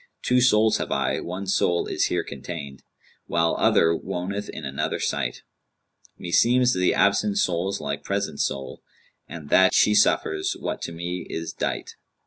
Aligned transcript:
Two 0.23 0.41
souls 0.41 0.77
have 0.77 0.91
I, 0.91 1.19
one 1.19 1.45
soul 1.45 1.85
is 1.85 2.05
here 2.05 2.23
contained, 2.23 2.81
* 3.05 3.25
While 3.27 3.55
other 3.59 3.93
woneth 3.95 4.49
in 4.49 4.65
another 4.65 4.99
site. 4.99 5.43
Meseems 6.17 6.73
the 6.73 6.95
absent 6.95 7.37
soul's 7.37 7.79
like 7.79 8.03
present 8.03 8.39
soul, 8.39 8.81
* 9.05 9.27
And 9.29 9.49
that 9.49 9.75
she 9.75 9.93
suffers 9.93 10.57
what 10.59 10.81
to 10.81 10.91
me 10.91 11.27
is 11.29 11.53
dight.' 11.53 11.93